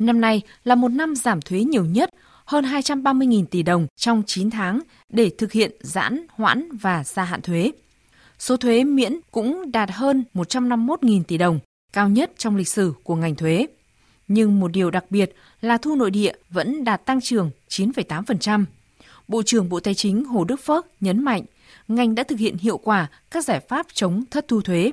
Năm 0.00 0.20
nay 0.20 0.42
là 0.64 0.74
một 0.74 0.88
năm 0.88 1.16
giảm 1.16 1.40
thuế 1.40 1.60
nhiều 1.60 1.84
nhất, 1.84 2.10
hơn 2.44 2.64
230.000 2.64 3.46
tỷ 3.46 3.62
đồng 3.62 3.86
trong 3.96 4.22
9 4.26 4.50
tháng 4.50 4.80
để 5.08 5.30
thực 5.38 5.52
hiện 5.52 5.72
giãn, 5.80 6.26
hoãn 6.30 6.68
và 6.72 7.04
gia 7.04 7.24
hạn 7.24 7.42
thuế. 7.42 7.70
Số 8.38 8.56
thuế 8.56 8.84
miễn 8.84 9.20
cũng 9.30 9.72
đạt 9.72 9.90
hơn 9.90 10.24
151.000 10.34 11.22
tỷ 11.22 11.38
đồng, 11.38 11.58
cao 11.92 12.08
nhất 12.08 12.30
trong 12.36 12.56
lịch 12.56 12.68
sử 12.68 12.92
của 13.02 13.14
ngành 13.14 13.34
thuế. 13.34 13.66
Nhưng 14.28 14.60
một 14.60 14.68
điều 14.68 14.90
đặc 14.90 15.04
biệt 15.10 15.34
là 15.60 15.78
thu 15.78 15.96
nội 15.96 16.10
địa 16.10 16.32
vẫn 16.50 16.84
đạt 16.84 17.06
tăng 17.06 17.20
trưởng 17.20 17.50
9,8%. 17.68 18.64
Bộ 19.28 19.42
trưởng 19.42 19.68
Bộ 19.68 19.80
Tài 19.80 19.94
chính 19.94 20.24
Hồ 20.24 20.44
Đức 20.44 20.60
Phước 20.64 20.86
nhấn 21.00 21.24
mạnh, 21.24 21.42
ngành 21.88 22.14
đã 22.14 22.22
thực 22.22 22.38
hiện 22.38 22.56
hiệu 22.56 22.78
quả 22.78 23.06
các 23.30 23.44
giải 23.44 23.60
pháp 23.60 23.86
chống 23.92 24.24
thất 24.30 24.48
thu 24.48 24.60
thuế. 24.60 24.90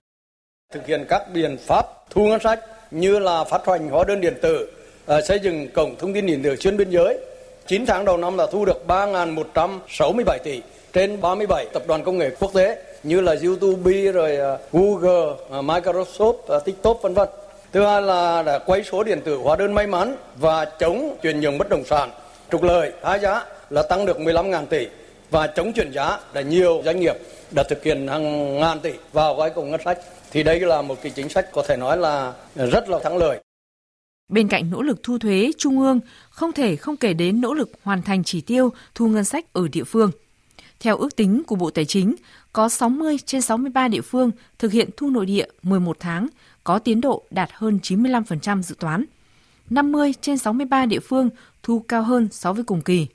Thực 0.74 0.88
hiện 0.88 1.06
các 1.10 1.22
biện 1.34 1.58
pháp 1.68 1.86
thu 2.10 2.28
ngân 2.28 2.40
sách 2.44 2.60
như 2.92 3.20
là 3.20 3.44
phát 3.44 3.62
hành 3.68 3.90
hóa 3.90 4.04
đơn 4.08 4.22
điện 4.22 4.38
tử, 4.42 4.72
Ờ, 5.06 5.22
xây 5.22 5.40
dựng 5.40 5.68
cổng 5.74 5.96
thông 6.00 6.14
tin 6.14 6.26
điện 6.26 6.44
tử 6.44 6.56
xuyên 6.56 6.78
biên 6.78 6.90
giới. 6.90 7.18
9 7.68 7.86
tháng 7.86 8.06
đầu 8.06 8.18
năm 8.18 8.38
là 8.38 8.48
thu 8.52 8.66
được 8.66 8.88
3.167 8.88 10.38
tỷ 10.44 10.62
trên 10.94 11.22
37 11.22 11.66
tập 11.74 11.84
đoàn 11.88 12.04
công 12.04 12.18
nghệ 12.18 12.30
quốc 12.40 12.54
tế 12.54 12.78
như 13.04 13.22
là 13.22 13.36
YouTube, 13.44 14.12
rồi 14.12 14.36
ờ, 14.36 14.58
Google, 14.72 15.36
ờ, 15.50 15.62
Microsoft, 15.62 16.60
TikTok 16.60 17.02
vân 17.02 17.14
vân. 17.14 17.30
Thứ 17.72 17.86
hai 17.86 18.02
là 18.02 18.44
đã 18.44 18.60
quay 18.60 18.84
số 18.84 19.04
điện 19.04 19.22
tử 19.22 19.36
hóa 19.36 19.56
đơn 19.56 19.74
may 19.74 19.88
mắn 19.88 20.16
và 20.36 20.66
chống 20.66 21.18
chuyển 21.22 21.40
nhượng 21.40 21.58
bất 21.58 21.70
động 21.70 21.84
sản, 21.86 22.12
trục 22.52 22.64
lợi, 22.64 22.92
hai 23.04 23.20
giá 23.20 23.46
là 23.70 23.84
tăng 23.84 24.06
được 24.06 24.20
15.000 24.20 24.66
tỷ 24.66 24.88
và 25.32 25.48
chống 25.48 25.74
chuyển 25.74 25.92
giá 25.92 26.20
là 26.34 26.42
nhiều 26.42 26.82
doanh 26.86 27.00
nghiệp 27.00 27.16
đã 27.52 27.64
thực 27.64 27.84
hiện 27.84 28.08
hàng 28.08 28.60
ngàn 28.60 28.80
tỷ 28.80 28.92
vào 29.14 29.36
gói 29.36 29.50
cùng 29.50 29.72
ngân 29.72 29.82
sách 29.86 29.98
thì 30.32 30.44
đây 30.44 30.60
là 30.60 30.82
một 30.82 30.96
cái 31.02 31.12
chính 31.16 31.30
sách 31.30 31.52
có 31.52 31.64
thể 31.68 31.78
nói 31.78 31.98
là 31.98 32.34
rất 32.56 32.90
là 32.90 33.00
thắng 33.00 33.18
lợi. 33.18 33.40
Bên 34.32 34.48
cạnh 34.48 34.70
nỗ 34.70 34.82
lực 34.82 35.04
thu 35.04 35.18
thuế 35.18 35.52
trung 35.58 35.80
ương, 35.80 36.00
không 36.30 36.52
thể 36.52 36.76
không 36.76 36.98
kể 36.98 37.14
đến 37.14 37.42
nỗ 37.42 37.54
lực 37.54 37.72
hoàn 37.84 38.02
thành 38.02 38.24
chỉ 38.24 38.42
tiêu 38.42 38.70
thu 38.96 39.08
ngân 39.08 39.24
sách 39.24 39.54
ở 39.54 39.68
địa 39.68 39.84
phương. 39.84 40.12
Theo 40.80 40.98
ước 40.98 41.16
tính 41.16 41.44
của 41.48 41.56
Bộ 41.56 41.70
Tài 41.70 41.86
chính, 41.86 42.16
có 42.54 42.70
60 42.70 43.18
trên 43.26 43.42
63 43.42 43.88
địa 43.88 44.02
phương 44.02 44.32
thực 44.60 44.72
hiện 44.72 44.90
thu 44.98 45.10
nội 45.10 45.26
địa 45.26 45.46
11 45.64 45.98
tháng, 46.00 46.28
có 46.64 46.80
tiến 46.80 47.02
độ 47.02 47.24
đạt 47.32 47.50
hơn 47.54 47.80
95% 47.84 48.62
dự 48.62 48.76
toán. 48.80 49.06
50 49.70 50.14
trên 50.22 50.38
63 50.38 50.86
địa 50.86 51.00
phương 51.00 51.30
thu 51.64 51.80
cao 51.88 52.04
hơn 52.04 52.28
so 52.32 52.54
với 52.54 52.64
cùng 52.64 52.82
kỳ. 52.82 53.08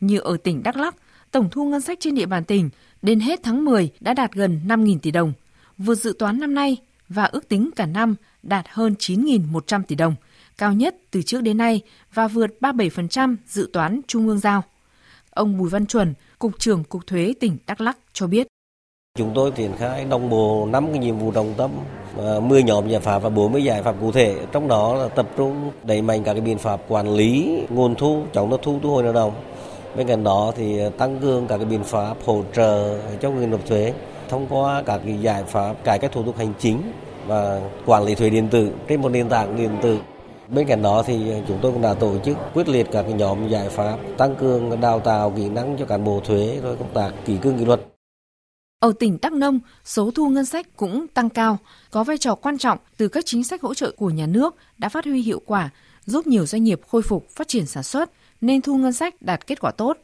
Như 0.00 0.18
ở 0.18 0.36
tỉnh 0.36 0.62
Đắk 0.62 0.76
Lắk, 0.76 0.94
tổng 1.30 1.48
thu 1.50 1.64
ngân 1.64 1.80
sách 1.80 1.98
trên 2.00 2.14
địa 2.14 2.26
bàn 2.26 2.44
tỉnh 2.44 2.70
đến 3.02 3.20
hết 3.20 3.40
tháng 3.42 3.64
10 3.64 3.90
đã 4.00 4.14
đạt 4.14 4.32
gần 4.32 4.60
5.000 4.66 4.98
tỷ 4.98 5.10
đồng, 5.10 5.32
vượt 5.78 5.94
dự 5.94 6.14
toán 6.18 6.40
năm 6.40 6.54
nay 6.54 6.76
và 7.08 7.24
ước 7.24 7.48
tính 7.48 7.70
cả 7.76 7.86
năm 7.86 8.14
đạt 8.42 8.66
hơn 8.68 8.94
9.100 8.98 9.82
tỷ 9.82 9.96
đồng, 9.96 10.14
cao 10.58 10.72
nhất 10.72 10.96
từ 11.10 11.22
trước 11.22 11.40
đến 11.40 11.56
nay 11.56 11.80
và 12.14 12.28
vượt 12.28 12.50
37% 12.60 13.36
dự 13.46 13.70
toán 13.72 14.00
Trung 14.06 14.28
ương 14.28 14.38
giao. 14.38 14.62
Ông 15.30 15.58
Bùi 15.58 15.70
Văn 15.70 15.86
Chuẩn, 15.86 16.14
Cục 16.38 16.58
trưởng 16.58 16.84
Cục 16.84 17.06
Thuế 17.06 17.34
tỉnh 17.40 17.58
Đắk 17.66 17.80
Lắc 17.80 17.98
cho 18.12 18.26
biết. 18.26 18.46
Chúng 19.18 19.32
tôi 19.34 19.50
triển 19.50 19.72
khai 19.78 20.04
đồng 20.04 20.30
bộ 20.30 20.68
5 20.70 20.86
cái 20.90 20.98
nhiệm 20.98 21.18
vụ 21.18 21.32
trọng 21.32 21.54
tâm, 21.56 21.70
à, 22.18 22.40
10 22.40 22.62
nhóm 22.62 22.88
giải 22.88 23.00
pháp 23.00 23.18
và 23.18 23.28
40 23.28 23.64
giải 23.64 23.82
pháp 23.82 23.94
cụ 24.00 24.12
thể. 24.12 24.36
Trong 24.52 24.68
đó 24.68 24.94
là 24.94 25.08
tập 25.08 25.28
trung 25.36 25.70
đẩy 25.84 26.02
mạnh 26.02 26.24
các 26.24 26.32
cái 26.32 26.40
biện 26.40 26.58
pháp 26.58 26.80
quản 26.88 27.14
lý 27.14 27.60
nguồn 27.70 27.94
thu, 27.94 28.24
chống 28.32 28.50
thất 28.50 28.60
thu 28.62 28.80
thu 28.82 28.90
hồi 28.90 29.02
nợ 29.02 29.12
động. 29.12 29.32
Bên 29.96 30.06
cạnh 30.06 30.24
đó 30.24 30.52
thì 30.56 30.80
tăng 30.98 31.18
cường 31.20 31.46
các 31.46 31.56
cái 31.56 31.66
biện 31.66 31.84
pháp 31.84 32.16
hỗ 32.24 32.42
trợ 32.54 32.98
cho 33.20 33.30
người 33.30 33.46
nộp 33.46 33.66
thuế 33.66 33.92
thông 34.28 34.46
qua 34.50 34.82
các 34.86 35.00
cái 35.04 35.18
giải 35.20 35.44
pháp 35.44 35.84
cải 35.84 35.98
cách 35.98 36.12
thủ 36.12 36.22
tục 36.22 36.38
hành 36.38 36.52
chính 36.58 36.92
và 37.26 37.60
quản 37.86 38.04
lý 38.04 38.14
thuế 38.14 38.30
điện 38.30 38.48
tử 38.48 38.70
trên 38.88 39.02
một 39.02 39.08
nền 39.08 39.28
tảng 39.28 39.56
điện 39.56 39.70
tử. 39.82 39.98
Bên 40.48 40.66
cạnh 40.66 40.82
đó 40.82 41.02
thì 41.06 41.32
chúng 41.48 41.58
tôi 41.62 41.72
cũng 41.72 41.82
đã 41.82 41.94
tổ 41.94 42.18
chức 42.24 42.36
quyết 42.54 42.68
liệt 42.68 42.86
các 42.92 43.02
nhóm 43.02 43.48
giải 43.48 43.68
pháp 43.68 43.98
tăng 44.18 44.36
cường 44.36 44.80
đào 44.80 45.00
tạo 45.00 45.30
kỹ 45.36 45.48
năng 45.48 45.76
cho 45.78 45.84
cán 45.84 46.04
bộ 46.04 46.20
thuế 46.24 46.60
rồi 46.62 46.76
công 46.76 46.94
tác 46.94 47.10
kỷ 47.24 47.36
cương 47.36 47.58
kỷ 47.58 47.64
luật. 47.64 47.80
Ở 48.78 48.92
tỉnh 48.98 49.18
Đắk 49.22 49.32
Nông, 49.32 49.60
số 49.84 50.10
thu 50.10 50.28
ngân 50.28 50.44
sách 50.44 50.76
cũng 50.76 51.06
tăng 51.08 51.28
cao, 51.28 51.58
có 51.90 52.04
vai 52.04 52.18
trò 52.18 52.34
quan 52.34 52.58
trọng 52.58 52.78
từ 52.96 53.08
các 53.08 53.26
chính 53.26 53.44
sách 53.44 53.62
hỗ 53.62 53.74
trợ 53.74 53.92
của 53.96 54.10
nhà 54.10 54.26
nước 54.26 54.54
đã 54.78 54.88
phát 54.88 55.04
huy 55.04 55.22
hiệu 55.22 55.42
quả, 55.46 55.70
giúp 56.04 56.26
nhiều 56.26 56.46
doanh 56.46 56.64
nghiệp 56.64 56.80
khôi 56.88 57.02
phục 57.02 57.30
phát 57.30 57.48
triển 57.48 57.66
sản 57.66 57.82
xuất, 57.82 58.10
nên 58.40 58.62
thu 58.62 58.76
ngân 58.76 58.92
sách 58.92 59.22
đạt 59.22 59.46
kết 59.46 59.60
quả 59.60 59.70
tốt. 59.70 59.98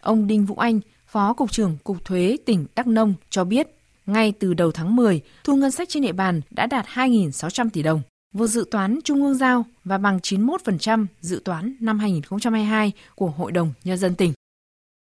Ông 0.00 0.26
Đinh 0.26 0.44
Vũ 0.44 0.54
Anh, 0.54 0.80
Phó 1.06 1.32
Cục 1.32 1.52
trưởng 1.52 1.76
Cục 1.84 2.04
Thuế 2.04 2.36
tỉnh 2.44 2.66
Đắk 2.76 2.86
Nông 2.86 3.14
cho 3.30 3.44
biết, 3.44 3.66
ngay 4.06 4.32
từ 4.38 4.54
đầu 4.54 4.72
tháng 4.72 4.96
10, 4.96 5.20
thu 5.44 5.56
ngân 5.56 5.70
sách 5.70 5.88
trên 5.88 6.02
địa 6.02 6.12
bàn 6.12 6.40
đã 6.50 6.66
đạt 6.66 6.86
2.600 6.86 7.68
tỷ 7.72 7.82
đồng, 7.82 8.02
vượt 8.34 8.46
dự 8.46 8.64
toán 8.70 8.98
Trung 9.04 9.22
ương 9.22 9.34
giao 9.34 9.64
và 9.84 9.98
bằng 9.98 10.18
91% 10.18 11.06
dự 11.20 11.40
toán 11.44 11.76
năm 11.80 11.98
2022 11.98 12.92
của 13.14 13.26
Hội 13.26 13.52
đồng 13.52 13.72
Nhân 13.84 13.98
dân 13.98 14.14
tỉnh. 14.14 14.32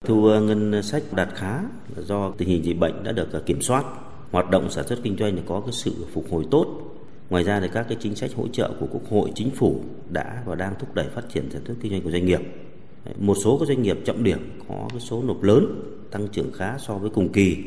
Thu 0.06 0.26
ờ, 0.26 0.42
ngân 0.42 0.84
sách 0.84 1.04
đạt 1.12 1.30
khá 1.36 1.60
do 1.98 2.32
tình 2.38 2.50
hình 2.50 2.66
dịch 2.66 2.80
bệnh 2.80 3.04
đã 3.04 3.12
được 3.12 3.32
ờ, 3.32 3.40
kiểm 3.40 3.62
soát, 3.62 3.86
hoạt 4.32 4.50
động 4.50 4.72
sản 4.72 4.88
xuất 4.88 5.00
kinh 5.04 5.18
doanh 5.20 5.38
có 5.48 5.62
cái 5.62 5.74
sự 5.74 6.06
phục 6.14 6.26
hồi 6.32 6.46
tốt. 6.52 6.68
Ngoài 7.30 7.44
ra 7.44 7.60
thì 7.60 7.68
các 7.74 7.86
cái 7.90 7.98
chính 8.02 8.16
sách 8.16 8.32
hỗ 8.36 8.48
trợ 8.48 8.72
của 8.80 8.88
Quốc 8.92 9.10
hội, 9.10 9.32
Chính 9.36 9.52
phủ 9.52 9.84
đã 10.10 10.44
và 10.46 10.56
đang 10.56 10.74
thúc 10.80 10.96
đẩy 10.96 11.10
phát 11.16 11.24
triển 11.34 11.50
sản 11.52 11.62
xuất 11.66 11.76
kinh 11.82 11.92
doanh 11.92 12.02
của 12.02 12.12
doanh 12.12 12.26
nghiệp. 12.26 12.42
Một 13.20 13.38
số 13.44 13.58
các 13.58 13.68
doanh 13.68 13.82
nghiệp 13.82 13.98
trọng 14.06 14.24
điểm 14.24 14.60
có 14.68 14.88
cái 14.90 15.00
số 15.00 15.24
nộp 15.24 15.44
lớn, 15.44 15.82
tăng 16.12 16.28
trưởng 16.28 16.52
khá 16.54 16.78
so 16.78 16.94
với 16.94 17.10
cùng 17.10 17.32
kỳ. 17.32 17.58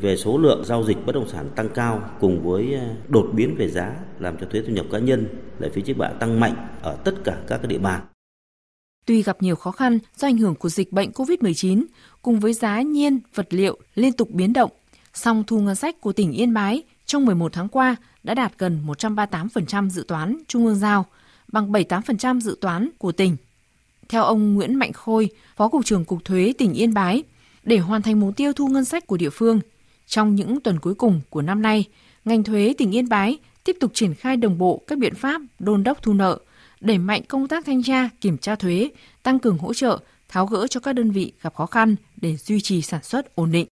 Về 0.00 0.16
số 0.16 0.38
lượng 0.38 0.64
giao 0.64 0.84
dịch 0.84 1.06
bất 1.06 1.14
động 1.14 1.28
sản 1.28 1.50
tăng 1.56 1.68
cao 1.68 2.10
cùng 2.20 2.42
với 2.42 2.74
ờ, 2.74 2.86
đột 3.08 3.30
biến 3.34 3.54
về 3.58 3.68
giá 3.68 3.96
làm 4.18 4.36
cho 4.40 4.46
thuế 4.46 4.62
thu 4.66 4.72
nhập 4.72 4.86
cá 4.92 4.98
nhân 4.98 5.28
lệ 5.58 5.68
phí 5.74 5.82
trước 5.82 5.96
bạ 5.96 6.08
tăng 6.08 6.40
mạnh 6.40 6.68
ở 6.82 6.96
tất 7.04 7.14
cả 7.24 7.36
các 7.46 7.66
địa 7.68 7.78
bàn. 7.78 8.00
Tuy 9.06 9.22
gặp 9.22 9.42
nhiều 9.42 9.56
khó 9.56 9.70
khăn 9.70 9.98
do 10.16 10.28
ảnh 10.28 10.38
hưởng 10.38 10.54
của 10.54 10.68
dịch 10.68 10.92
bệnh 10.92 11.10
COVID-19 11.10 11.84
cùng 12.22 12.40
với 12.40 12.52
giá 12.52 12.82
nhiên, 12.82 13.20
vật 13.34 13.46
liệu 13.50 13.78
liên 13.94 14.12
tục 14.12 14.30
biến 14.30 14.52
động, 14.52 14.70
song 15.14 15.44
thu 15.46 15.60
ngân 15.60 15.74
sách 15.74 16.00
của 16.00 16.12
tỉnh 16.12 16.32
Yên 16.32 16.54
Bái 16.54 16.82
trong 17.06 17.24
11 17.24 17.52
tháng 17.52 17.68
qua 17.68 17.96
đã 18.22 18.34
đạt 18.34 18.52
gần 18.58 18.82
138% 18.86 19.88
dự 19.88 20.04
toán 20.08 20.38
Trung 20.48 20.66
ương 20.66 20.76
giao, 20.76 21.06
bằng 21.52 21.72
78% 21.72 22.40
dự 22.40 22.56
toán 22.60 22.88
của 22.98 23.12
tỉnh. 23.12 23.36
Theo 24.08 24.22
ông 24.22 24.54
Nguyễn 24.54 24.74
Mạnh 24.74 24.92
Khôi, 24.92 25.28
Phó 25.56 25.68
Cục 25.68 25.84
trưởng 25.84 26.04
Cục 26.04 26.24
Thuế 26.24 26.52
tỉnh 26.58 26.72
Yên 26.72 26.94
Bái, 26.94 27.22
để 27.64 27.78
hoàn 27.78 28.02
thành 28.02 28.20
mục 28.20 28.36
tiêu 28.36 28.52
thu 28.52 28.68
ngân 28.68 28.84
sách 28.84 29.06
của 29.06 29.16
địa 29.16 29.30
phương, 29.30 29.60
trong 30.10 30.34
những 30.34 30.60
tuần 30.60 30.78
cuối 30.78 30.94
cùng 30.94 31.20
của 31.30 31.42
năm 31.42 31.62
nay, 31.62 31.84
ngành 32.24 32.44
thuế 32.44 32.74
tỉnh 32.78 32.94
Yên 32.94 33.08
Bái 33.08 33.38
tiếp 33.64 33.76
tục 33.80 33.90
triển 33.94 34.14
khai 34.14 34.36
đồng 34.36 34.58
bộ 34.58 34.82
các 34.86 34.98
biện 34.98 35.14
pháp 35.14 35.42
đôn 35.58 35.84
đốc 35.84 36.02
thu 36.02 36.12
nợ, 36.14 36.38
đẩy 36.80 36.98
mạnh 36.98 37.22
công 37.28 37.48
tác 37.48 37.66
thanh 37.66 37.82
tra, 37.82 38.08
kiểm 38.20 38.38
tra 38.38 38.54
thuế, 38.54 38.88
tăng 39.22 39.38
cường 39.38 39.58
hỗ 39.58 39.74
trợ, 39.74 39.98
tháo 40.28 40.46
gỡ 40.46 40.66
cho 40.66 40.80
các 40.80 40.92
đơn 40.92 41.10
vị 41.10 41.32
gặp 41.42 41.54
khó 41.54 41.66
khăn 41.66 41.96
để 42.16 42.36
duy 42.36 42.60
trì 42.60 42.82
sản 42.82 43.02
xuất 43.02 43.34
ổn 43.34 43.52
định. 43.52 43.66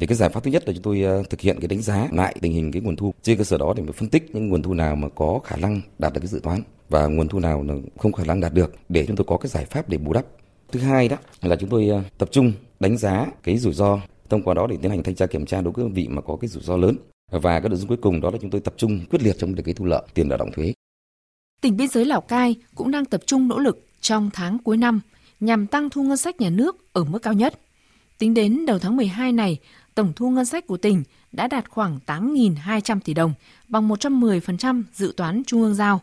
Thì 0.00 0.06
cái 0.06 0.16
giải 0.16 0.30
pháp 0.30 0.44
thứ 0.44 0.50
nhất 0.50 0.62
là 0.66 0.72
chúng 0.72 0.82
tôi 0.82 1.02
ờ, 1.02 1.22
thực 1.30 1.40
hiện 1.40 1.60
cái 1.60 1.68
đánh 1.68 1.82
giá 1.82 2.08
lại 2.12 2.36
tình 2.40 2.52
hình 2.52 2.72
cái 2.72 2.82
nguồn 2.82 2.96
thu 2.96 3.14
trên 3.22 3.38
cơ 3.38 3.44
sở 3.44 3.58
đó 3.58 3.74
để 3.76 3.82
mà 3.82 3.92
phân 3.92 4.08
tích 4.08 4.34
những 4.34 4.48
nguồn 4.48 4.62
thu 4.62 4.74
nào 4.74 4.96
mà 4.96 5.08
có 5.08 5.40
khả 5.44 5.56
năng 5.56 5.80
đạt 5.98 6.12
được 6.12 6.20
cái 6.20 6.28
dự 6.28 6.40
toán 6.42 6.62
và 6.88 7.06
nguồn 7.06 7.28
thu 7.28 7.38
nào 7.38 7.62
là 7.62 7.74
không 7.98 8.12
khả 8.12 8.24
năng 8.24 8.40
đạt 8.40 8.54
được 8.54 8.74
để 8.88 9.06
chúng 9.06 9.16
tôi 9.16 9.24
có 9.28 9.36
cái 9.36 9.48
giải 9.48 9.64
pháp 9.64 9.88
để 9.88 9.98
bù 9.98 10.12
đắp. 10.12 10.24
Thứ 10.72 10.80
hai 10.80 11.08
đó 11.08 11.16
là 11.42 11.56
chúng 11.56 11.70
tôi 11.70 11.88
ờ, 11.88 12.02
tập 12.18 12.28
trung 12.32 12.52
đánh 12.80 12.96
giá 12.96 13.26
cái 13.42 13.58
rủi 13.58 13.74
ro 13.74 14.00
thông 14.30 14.42
qua 14.42 14.54
đó 14.54 14.66
để 14.66 14.76
tiến 14.82 14.90
hành 14.90 15.02
thanh 15.02 15.14
tra 15.14 15.26
kiểm 15.26 15.46
tra 15.46 15.60
đối 15.60 15.72
với 15.72 15.84
đơn 15.84 15.92
vị 15.92 16.08
mà 16.08 16.22
có 16.22 16.36
cái 16.40 16.48
rủi 16.48 16.62
ro 16.62 16.76
lớn 16.76 16.96
và 17.30 17.60
cái 17.60 17.68
nội 17.68 17.78
dung 17.78 17.88
cuối 17.88 17.98
cùng 18.02 18.20
đó 18.20 18.30
là 18.30 18.38
chúng 18.40 18.50
tôi 18.50 18.60
tập 18.60 18.74
trung 18.76 19.00
quyết 19.10 19.22
liệt 19.22 19.36
trong 19.38 19.54
việc 19.54 19.62
cái 19.64 19.74
thu 19.74 19.84
lợi 19.84 20.02
tiền 20.14 20.28
nợ 20.28 20.36
động 20.36 20.52
thuế 20.52 20.72
Tỉnh 21.60 21.76
biên 21.76 21.88
giới 21.88 22.04
Lào 22.04 22.20
Cai 22.20 22.54
cũng 22.74 22.90
đang 22.90 23.04
tập 23.04 23.20
trung 23.26 23.48
nỗ 23.48 23.58
lực 23.58 23.86
trong 24.00 24.30
tháng 24.32 24.58
cuối 24.58 24.76
năm 24.76 25.00
nhằm 25.40 25.66
tăng 25.66 25.90
thu 25.90 26.02
ngân 26.02 26.16
sách 26.16 26.40
nhà 26.40 26.50
nước 26.50 26.92
ở 26.92 27.04
mức 27.04 27.18
cao 27.18 27.32
nhất. 27.32 27.60
Tính 28.18 28.34
đến 28.34 28.66
đầu 28.66 28.78
tháng 28.78 28.96
12 28.96 29.32
này, 29.32 29.58
tổng 29.94 30.12
thu 30.16 30.30
ngân 30.30 30.44
sách 30.44 30.66
của 30.66 30.76
tỉnh 30.76 31.02
đã 31.32 31.48
đạt 31.48 31.70
khoảng 31.70 31.98
8.200 32.06 33.00
tỷ 33.04 33.14
đồng, 33.14 33.34
bằng 33.68 33.88
110% 33.88 34.82
dự 34.94 35.14
toán 35.16 35.42
trung 35.46 35.62
ương 35.62 35.74
giao. 35.74 36.00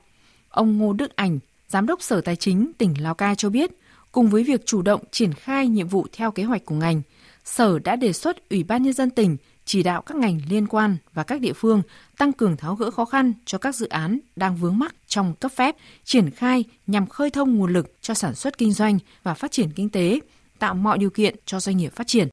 Ông 0.50 0.78
Ngô 0.78 0.94
Đức 0.94 1.16
Ảnh, 1.16 1.40
Giám 1.68 1.86
đốc 1.86 2.02
Sở 2.02 2.22
Tài 2.22 2.36
chính 2.36 2.72
tỉnh 2.78 3.04
Lào 3.04 3.16
Cai 3.16 3.36
cho 3.36 3.50
biết, 3.50 3.72
cùng 4.12 4.30
với 4.30 4.44
việc 4.44 4.66
chủ 4.66 4.81
động 4.81 5.01
triển 5.12 5.34
khai 5.34 5.68
nhiệm 5.68 5.88
vụ 5.88 6.06
theo 6.13 6.31
kế 6.31 6.44
hoạch 6.44 6.66
của 6.66 6.75
ngành, 6.75 7.01
Sở 7.48 7.80
đã 7.80 7.96
đề 7.96 8.14
xuất 8.14 8.50
Ủy 8.50 8.64
ban 8.64 8.84
Nhân 8.84 8.94
dân 8.94 9.10
tỉnh 9.10 9.38
chỉ 9.66 9.84
đạo 9.84 10.02
các 10.02 10.18
ngành 10.18 10.40
liên 10.50 10.68
quan 10.68 10.98
và 11.14 11.24
các 11.24 11.42
địa 11.42 11.54
phương 11.54 11.82
tăng 12.18 12.34
cường 12.34 12.58
tháo 12.58 12.76
gỡ 12.76 12.92
khó 12.92 13.06
khăn 13.06 13.34
cho 13.46 13.58
các 13.58 13.76
dự 13.76 13.88
án 13.88 14.20
đang 14.36 14.56
vướng 14.56 14.80
mắc 14.80 14.96
trong 15.08 15.34
cấp 15.40 15.52
phép, 15.52 15.76
triển 16.04 16.32
khai 16.32 16.64
nhằm 16.88 17.08
khơi 17.08 17.30
thông 17.30 17.56
nguồn 17.56 17.74
lực 17.74 17.94
cho 18.02 18.14
sản 18.14 18.36
xuất 18.36 18.58
kinh 18.58 18.74
doanh 18.74 19.00
và 19.24 19.34
phát 19.34 19.52
triển 19.52 19.70
kinh 19.76 19.90
tế, 19.90 20.20
tạo 20.60 20.74
mọi 20.74 20.98
điều 20.98 21.10
kiện 21.10 21.36
cho 21.46 21.60
doanh 21.60 21.78
nghiệp 21.78 21.94
phát 21.96 22.08
triển. 22.08 22.28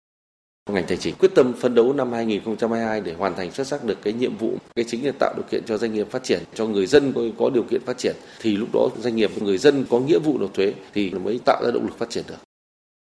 Ngành 0.71 0.85
tài 0.89 0.97
chính 0.97 1.15
quyết 1.19 1.31
tâm 1.35 1.53
phấn 1.61 1.75
đấu 1.75 1.93
năm 1.93 2.13
2022 2.13 3.01
để 3.01 3.15
hoàn 3.15 3.37
thành 3.37 3.53
xuất 3.53 3.67
sắc 3.67 3.85
được 3.85 3.99
cái 4.03 4.13
nhiệm 4.13 4.37
vụ, 4.37 4.59
cái 4.77 4.85
chính 4.89 5.07
là 5.07 5.13
tạo 5.19 5.35
điều 5.37 5.45
kiện 5.51 5.63
cho 5.67 5.79
doanh 5.79 5.95
nghiệp 5.95 6.11
phát 6.11 6.25
triển, 6.25 6.43
cho 6.55 6.67
người 6.67 6.87
dân 6.87 7.13
có, 7.13 7.21
có 7.39 7.51
điều 7.51 7.63
kiện 7.63 7.81
phát 7.87 7.99
triển 7.99 8.17
thì 8.41 8.57
lúc 8.57 8.69
đó 8.73 8.89
doanh 8.99 9.17
nghiệp 9.17 9.31
và 9.35 9.47
người 9.47 9.59
dân 9.59 9.85
có 9.91 10.01
nghĩa 10.01 10.19
vụ 10.19 10.39
nộp 10.39 10.55
thuế 10.55 10.75
thì 10.95 11.11
mới 11.11 11.41
tạo 11.45 11.63
ra 11.65 11.71
động 11.71 11.87
lực 11.87 11.99
phát 11.99 12.11
triển 12.11 12.25
được. 12.29 12.37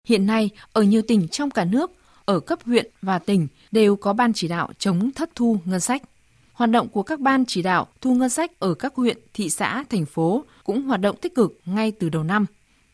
Hiện 0.07 0.25
nay, 0.25 0.49
ở 0.73 0.81
nhiều 0.81 1.01
tỉnh 1.01 1.27
trong 1.27 1.51
cả 1.51 1.65
nước, 1.65 1.91
ở 2.25 2.39
cấp 2.39 2.59
huyện 2.65 2.91
và 3.01 3.19
tỉnh 3.19 3.47
đều 3.71 3.95
có 3.95 4.13
ban 4.13 4.33
chỉ 4.33 4.47
đạo 4.47 4.69
chống 4.79 5.11
thất 5.11 5.29
thu 5.35 5.57
ngân 5.65 5.79
sách. 5.79 6.03
Hoạt 6.53 6.69
động 6.69 6.87
của 6.89 7.03
các 7.03 7.19
ban 7.19 7.45
chỉ 7.45 7.61
đạo 7.61 7.87
thu 8.01 8.13
ngân 8.13 8.29
sách 8.29 8.59
ở 8.59 8.73
các 8.73 8.95
huyện, 8.95 9.17
thị 9.33 9.49
xã, 9.49 9.83
thành 9.89 10.05
phố 10.05 10.43
cũng 10.63 10.81
hoạt 10.81 11.01
động 11.01 11.15
tích 11.21 11.35
cực 11.35 11.59
ngay 11.65 11.91
từ 11.91 12.09
đầu 12.09 12.23
năm. 12.23 12.45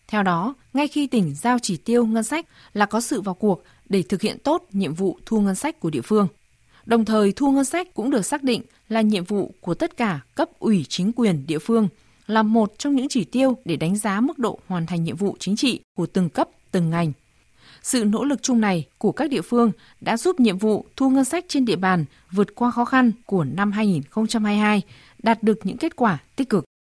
Theo 0.07 0.23
đó, 0.23 0.53
ngay 0.73 0.87
khi 0.87 1.07
tỉnh 1.07 1.35
giao 1.35 1.59
chỉ 1.59 1.77
tiêu 1.77 2.05
ngân 2.05 2.23
sách 2.23 2.45
là 2.73 2.85
có 2.85 3.01
sự 3.01 3.21
vào 3.21 3.35
cuộc 3.35 3.63
để 3.89 4.01
thực 4.01 4.21
hiện 4.21 4.37
tốt 4.43 4.67
nhiệm 4.71 4.93
vụ 4.93 5.19
thu 5.25 5.41
ngân 5.41 5.55
sách 5.55 5.79
của 5.79 5.89
địa 5.89 6.01
phương. 6.01 6.27
Đồng 6.85 7.05
thời 7.05 7.31
thu 7.31 7.51
ngân 7.51 7.65
sách 7.65 7.93
cũng 7.93 8.11
được 8.11 8.25
xác 8.25 8.43
định 8.43 8.61
là 8.89 9.01
nhiệm 9.01 9.23
vụ 9.23 9.51
của 9.61 9.73
tất 9.73 9.97
cả 9.97 10.19
cấp 10.35 10.49
ủy 10.59 10.85
chính 10.89 11.11
quyền 11.15 11.43
địa 11.47 11.59
phương, 11.59 11.87
là 12.27 12.43
một 12.43 12.73
trong 12.77 12.95
những 12.95 13.07
chỉ 13.09 13.23
tiêu 13.23 13.57
để 13.65 13.75
đánh 13.75 13.95
giá 13.95 14.21
mức 14.21 14.39
độ 14.39 14.59
hoàn 14.67 14.85
thành 14.85 15.03
nhiệm 15.03 15.15
vụ 15.15 15.35
chính 15.39 15.55
trị 15.55 15.79
của 15.97 16.05
từng 16.05 16.29
cấp, 16.29 16.49
từng 16.73 16.89
ngành. 16.89 17.11
Sự 17.81 18.05
nỗ 18.05 18.23
lực 18.23 18.43
chung 18.43 18.61
này 18.61 18.87
của 18.97 19.11
các 19.11 19.29
địa 19.29 19.41
phương 19.41 19.71
đã 20.01 20.17
giúp 20.17 20.39
nhiệm 20.39 20.57
vụ 20.57 20.85
thu 20.95 21.09
ngân 21.09 21.25
sách 21.25 21.45
trên 21.47 21.65
địa 21.65 21.75
bàn 21.75 22.05
vượt 22.31 22.55
qua 22.55 22.71
khó 22.71 22.85
khăn 22.85 23.11
của 23.25 23.43
năm 23.43 23.71
2022, 23.71 24.81
đạt 25.23 25.43
được 25.43 25.59
những 25.63 25.77
kết 25.77 25.95
quả 25.95 26.17
tích 26.35 26.49
cực. 26.49 26.63